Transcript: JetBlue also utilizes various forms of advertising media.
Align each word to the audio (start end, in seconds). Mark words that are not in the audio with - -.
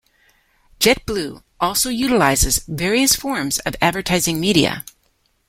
JetBlue 0.79 1.43
also 1.59 1.89
utilizes 1.91 2.65
various 2.67 3.15
forms 3.15 3.59
of 3.59 3.75
advertising 3.81 4.39
media. 4.39 4.83